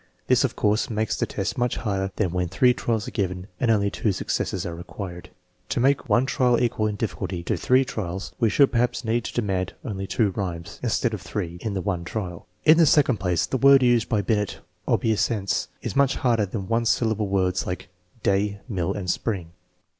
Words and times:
This, 0.25 0.43
of 0.43 0.55
course, 0.55 0.89
makes 0.89 1.15
the 1.15 1.27
test 1.27 1.59
much 1.59 1.75
harder 1.77 2.11
than 2.15 2.31
when 2.31 2.47
three 2.49 2.73
trials 2.73 3.07
are 3.07 3.11
given 3.11 3.45
and 3.59 3.69
only 3.69 3.91
two 3.91 4.11
successes 4.11 4.65
are 4.65 4.73
required. 4.73 5.29
To 5.69 5.79
make 5.79 6.09
one 6.09 6.25
trial 6.25 6.59
equal 6.59 6.87
in 6.87 6.95
difficulty 6.95 7.43
to 7.43 7.55
three 7.55 7.85
trials 7.85 8.31
we 8.39 8.49
should 8.49 8.71
perhaps 8.71 9.05
need 9.05 9.25
to 9.25 9.33
demand 9.35 9.73
only 9.85 10.07
two 10.07 10.31
rhymes, 10.31 10.79
instead 10.81 11.13
of 11.13 11.21
three, 11.21 11.59
in 11.61 11.75
the 11.75 11.81
one 11.81 12.03
trial. 12.03 12.47
In 12.65 12.79
the 12.79 12.87
second 12.87 13.17
place, 13.17 13.45
the 13.45 13.57
word 13.57 13.83
used 13.83 14.09
by 14.09 14.21
Binet 14.23 14.57
(obeissance) 14.87 15.67
is 15.83 15.95
much 15.95 16.15
harder 16.15 16.47
than 16.47 16.67
one 16.67 16.87
syllable 16.87 17.27
words 17.27 17.67
like 17.67 17.89
day, 18.23 18.59
mill, 18.67 18.93
and 18.93 19.07
spring. 19.07 19.51